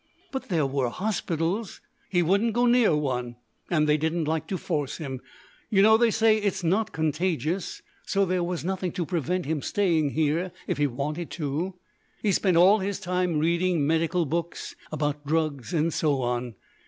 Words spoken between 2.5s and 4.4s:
go near one, and they didn't